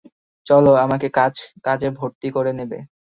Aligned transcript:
চলো 0.45 0.71
আমাকে 0.83 1.07
কাজে 1.65 1.87
ভরতি 1.97 2.27
করে 2.35 2.51
নেবে। 2.59 2.77